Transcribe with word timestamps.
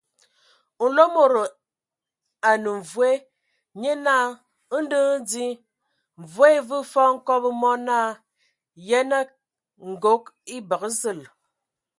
Nlomodo 0.83 1.41
a 2.49 2.51
nəa 2.63 2.77
mvoe, 2.81 3.09
nye 3.81 3.91
naa: 4.05 4.25
ndɔ 4.83 4.99
hm 5.11 5.17
di. 5.29 5.45
Mvoe 6.21 6.47
e 6.57 6.65
vəə 6.67 6.81
fɔɔ 6.91 7.09
hkobo 7.17 7.49
mɔ 7.61 7.71
naa: 7.87 8.07
Yənə, 8.87 9.19
ngog. 9.91 10.23
E 10.53 10.55
bəgə 10.69 10.89
zəl! 10.99 11.19